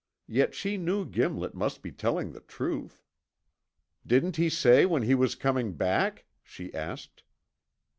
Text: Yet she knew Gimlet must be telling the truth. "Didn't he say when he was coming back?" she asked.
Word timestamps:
Yet 0.25 0.55
she 0.55 0.77
knew 0.77 1.05
Gimlet 1.05 1.53
must 1.53 1.83
be 1.83 1.91
telling 1.91 2.31
the 2.31 2.39
truth. 2.39 3.03
"Didn't 4.03 4.35
he 4.37 4.49
say 4.49 4.83
when 4.83 5.03
he 5.03 5.13
was 5.13 5.35
coming 5.35 5.73
back?" 5.73 6.25
she 6.41 6.73
asked. 6.73 7.21